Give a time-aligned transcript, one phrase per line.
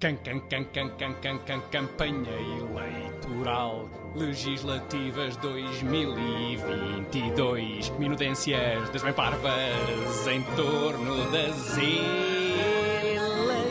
[0.00, 7.90] Can, can, can, can, can, can, can, campanha eleitoral legislativas 2022.
[7.98, 11.76] Minudências parvas em torno das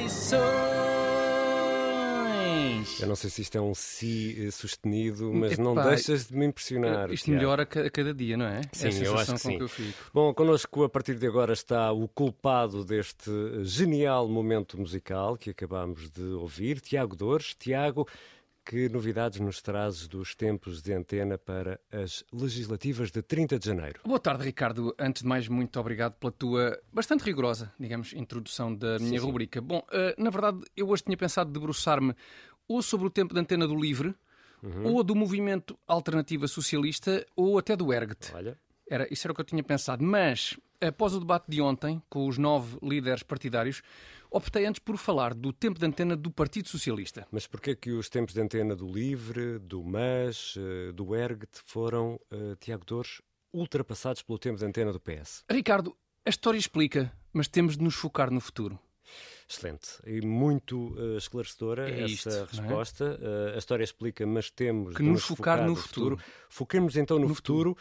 [0.06, 0.79] eleições.
[3.02, 6.36] Eu não sei se isto é um si eh, sustenido, mas não Epá, deixas de
[6.36, 7.12] me impressionar.
[7.12, 7.40] Isto Tiago.
[7.40, 8.62] melhora a ca- a cada dia, não é?
[8.72, 9.58] Sim, é eu acho que sim.
[9.58, 9.98] que eu fico.
[10.14, 13.32] Bom, connosco a partir de agora está o culpado deste
[13.64, 17.56] genial momento musical que acabámos de ouvir, Tiago Dores.
[17.56, 18.08] Tiago,
[18.66, 24.00] que novidades nos trazes dos tempos de antena para as legislativas de 30 de janeiro?
[24.06, 24.94] Boa tarde, Ricardo.
[25.00, 29.26] Antes de mais, muito obrigado pela tua bastante rigorosa, digamos, introdução da minha sim.
[29.26, 29.60] rubrica.
[29.60, 32.14] Bom, eh, na verdade, eu hoje tinha pensado debruçar-me
[32.70, 34.16] ou sobre o tempo de antena do Livre,
[34.62, 34.94] Uhum.
[34.94, 38.34] ou do movimento Alternativa Socialista, ou até do ERGT.
[38.36, 38.58] Olha,
[38.90, 40.04] Era, isso era o que eu tinha pensado.
[40.04, 43.82] Mas, após o debate de ontem, com os nove líderes partidários,
[44.30, 47.26] optei antes por falar do tempo de antena do Partido Socialista.
[47.32, 52.20] mas porquê que os tempos de antena do Livre, do MAS, eh, do ERGT foram,
[52.30, 53.22] eh, Tiago Dores,
[53.54, 55.46] ultrapassados pelo tempo de antena do PS?
[55.50, 58.78] Ricardo, a história explica, mas temos de nos focar no futuro.
[59.50, 62.40] Excelente e muito eh, esclarecedora É essa isto, é?
[62.46, 63.20] resposta.
[63.22, 66.20] Eh, a história explica, mas temos Que nos focar no futuro.
[66.48, 67.76] Foquemos então no, No futuro,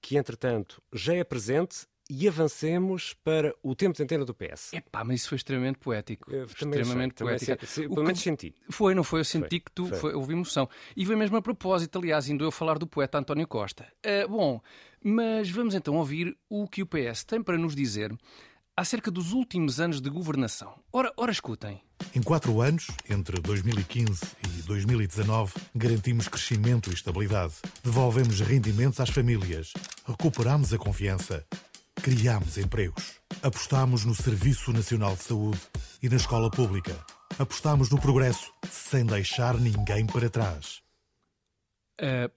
[0.00, 4.72] que entretanto já é presente e avancemos para o tempo de antena do PS.
[4.72, 6.32] Epá, mas isso foi extremamente poético.
[6.32, 7.66] Eu extremamente também poético.
[7.66, 8.52] se- pelo menos senti.
[8.68, 9.20] Foi, não foi?
[9.20, 9.98] Eu senti Foi, que tu foi.
[9.98, 10.68] foi, houve emoção.
[10.96, 13.86] E foi mesmo a propósito, aliás, indo eu falar do poeta António Costa.
[14.04, 14.60] Ah, bom,
[15.04, 18.12] mas vamos então ouvir o que o PS tem para nos dizer
[18.80, 20.74] acerca dos últimos anos de governação.
[20.90, 21.82] Ora, ora escutem.
[22.14, 27.52] Em quatro anos, entre 2015 e 2019, garantimos crescimento e estabilidade.
[27.84, 29.74] Devolvemos rendimentos às famílias.
[30.06, 31.44] Recuperamos a confiança.
[31.96, 33.20] Criámos empregos.
[33.42, 35.60] Apostámos no Serviço Nacional de Saúde
[36.02, 36.98] e na escola pública.
[37.38, 40.80] Apostámos no progresso, sem deixar ninguém para trás.
[42.00, 42.30] Ah,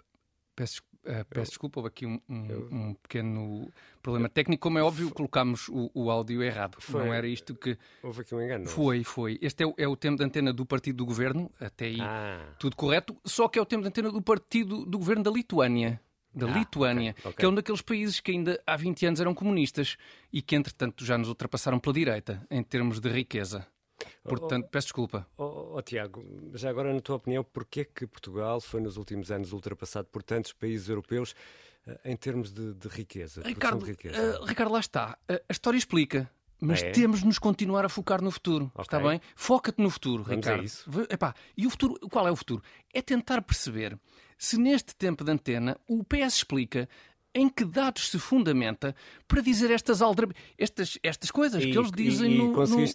[0.57, 3.71] peço, ah, peço desculpa, houve aqui um, um- um pequeno
[4.01, 4.61] problema técnico.
[4.61, 6.77] Como é óbvio, colocámos o, o áudio errado.
[6.79, 7.03] Foi.
[7.05, 7.77] Não era isto que.
[8.01, 8.65] Houve aqui um engano.
[8.65, 8.67] é?
[8.67, 9.39] Foi, foi.
[9.41, 12.45] Este é o, é o tempo de antena do partido do governo, até aí Ah,
[12.59, 15.99] tudo correto, só que é o tempo de antena do partido do governo da Lituânia.
[16.35, 17.33] Da Ah, Lituânia, ok, ok.
[17.37, 19.97] que é um daqueles países que ainda há 20 anos eram comunistas
[20.31, 23.67] e que, entretanto, já nos ultrapassaram pela direita em termos de riqueza.
[24.23, 25.27] Portanto, peço desculpa.
[25.37, 26.23] Ó ó, Tiago,
[26.53, 30.53] já agora, na tua opinião, porquê que Portugal foi nos últimos anos ultrapassado por tantos
[30.53, 31.35] países europeus
[31.85, 33.41] eh, em termos de, de riqueza?
[33.43, 34.39] Ricardo, de riqueza?
[34.41, 35.17] ah, Ricardo, lá está.
[35.27, 36.29] Ah, a história explica.
[36.65, 36.91] Mas é?
[36.91, 38.71] temos de nos continuar a focar no futuro.
[38.73, 38.83] Ok.
[38.83, 39.19] Está bem?
[39.35, 41.07] Foca-te no futuro, Vamos Ricardo.
[41.09, 42.63] epá, e o futuro, qual é o futuro?
[42.93, 43.99] É tentar perceber
[44.37, 46.87] se neste tempo de antena o PS explica
[47.35, 48.95] em que dados se fundamenta
[49.27, 50.29] para dizer estas, aldra...
[50.57, 52.85] estas, estas coisas que eles dizem e, e no, no-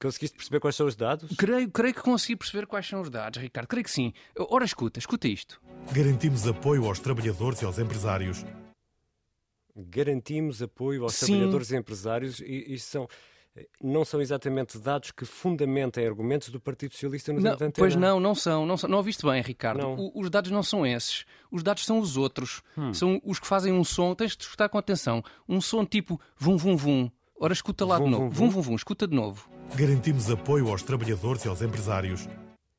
[0.00, 1.34] conseguiste, perceber quais são os dados?
[1.36, 3.66] Creio, creio que consegui perceber quais são os dados, Ricardo.
[3.66, 4.12] Creio que sim.
[4.38, 5.60] Ora, escuta, escuta isto.
[5.92, 8.44] Garantimos apoio aos trabalhadores e aos empresários.
[9.74, 11.26] Garantimos apoio aos Sim.
[11.28, 13.08] trabalhadores e empresários e isto são,
[13.82, 17.72] não são exatamente dados que fundamentem argumentos do Partido Socialista no Não, antena.
[17.74, 18.90] pois não, não são, não são.
[18.90, 19.80] Não ouviste bem, Ricardo.
[19.80, 19.94] Não.
[19.94, 21.24] O- os dados não são esses.
[21.50, 22.62] Os dados são os outros.
[22.76, 22.92] Hum.
[22.92, 24.14] São os que fazem um som.
[24.14, 25.24] Tens de escutar com atenção.
[25.48, 27.10] Um som tipo vum vum vum.
[27.42, 28.24] Ora, escuta lá Vum, de novo.
[28.24, 28.50] vum, Vum vum.
[28.50, 28.74] vum vum.
[28.76, 29.48] Escuta de novo.
[29.74, 32.28] Garantimos apoio aos trabalhadores e aos empresários.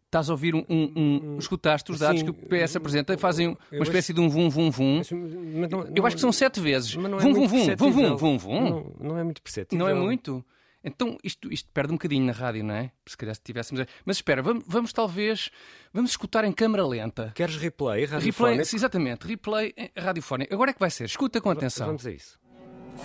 [0.06, 0.64] Estás a ouvir um.
[0.70, 2.26] um- um- escutaste os dados Sim.
[2.26, 4.98] que o PS apresenta e fazem uma espécie de um vum vum vum.
[5.00, 6.96] Mas- mas não- Eu acho que são sete vezes.
[6.96, 7.76] mas não é Vum vum muito vum.
[7.76, 8.70] Vum vum vum vum.
[9.00, 9.84] Não, não é muito perceptível.
[9.86, 10.46] Não é muito?
[10.86, 12.92] Então isto, isto perde um bocadinho na rádio, não é?
[13.08, 13.86] Se calhar se tivéssemos.
[14.06, 15.50] Mas espera, vamos, vamos talvez.
[15.94, 17.32] Vamos escutar em câmara lenta.
[17.36, 18.02] Queres replay?
[18.02, 18.66] Replay, radiofónico?
[18.66, 20.54] sim, exatamente, replay radiofónico.
[20.54, 21.88] Agora é que vai ser, escuta com atenção.
[21.88, 22.38] Vamos a isso.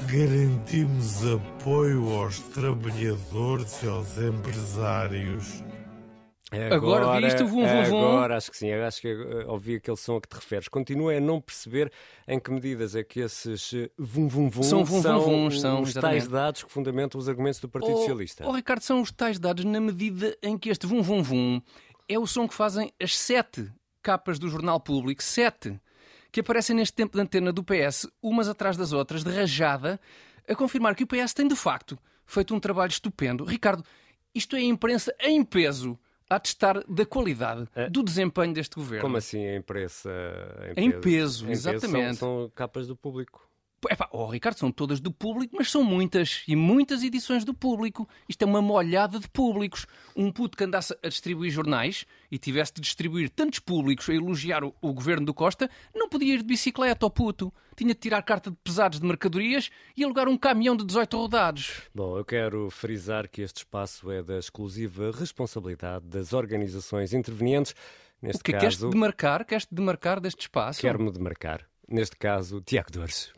[0.06, 5.62] Garantimos apoio aos trabalhadores e aos empresários.
[6.72, 8.06] Agora viste o vum, vum, vum?
[8.08, 10.66] Agora acho que sim, acho que eh, ouvi aquele som a que te referes.
[10.68, 11.92] Continua a não perceber
[12.26, 15.82] em que medidas é que esses eh, vum vum vum São vum, vum, vuns, são,
[15.82, 16.20] os exatamente.
[16.20, 18.46] tais dados que fundamentam os argumentos do Partido Oh, Socialista.
[18.48, 21.60] oh, Ricardo, são os tais dados na medida em que este vum vum vum
[22.08, 23.70] é o som que fazem as sete
[24.02, 25.78] capas do Jornal Público, sete,
[26.38, 29.98] que aparecem neste tempo de antena do PS, umas atrás das outras, de rajada,
[30.48, 33.44] a confirmar que o PS tem de facto feito um trabalho estupendo.
[33.44, 33.84] Ricardo,
[34.32, 35.98] isto é a imprensa em peso
[36.30, 39.02] a atestar da qualidade do desempenho deste governo.
[39.02, 40.08] Como assim em preço?
[40.76, 42.18] Em peso, Em exatamente.
[42.18, 43.47] São, são capas do público.
[43.88, 48.08] Epá, oh, Ricardo, são todas do público, mas são muitas e muitas edições do público.
[48.28, 49.86] Isto é uma molhada de públicos.
[50.16, 54.64] Um puto que andasse a distribuir jornais e tivesse de distribuir tantos públicos a elogiar
[54.64, 57.52] o, o governo do Costa, não podia ir de bicicleta ao puto.
[57.76, 61.82] Tinha de tirar carta de pesados de mercadorias e alugar um caminhão de 18 rodados.
[61.94, 67.74] Bom, eu quero frisar que este espaço é da exclusiva responsabilidade das organizações intervenientes.
[68.20, 69.44] Neste o que caso, queres demarcar?
[69.44, 70.80] Queres demarcar deste espaço?
[70.80, 71.64] Quero-me demarcar.
[71.88, 73.37] Neste caso, Tiago Dores.